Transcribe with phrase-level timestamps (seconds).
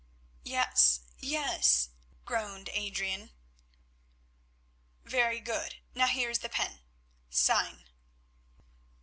[0.45, 1.89] "Yes, yes,"
[2.25, 3.29] groaned Adrian.
[5.03, 5.75] "Very good.
[5.93, 6.79] Now here is the pen.
[7.29, 7.87] Sign."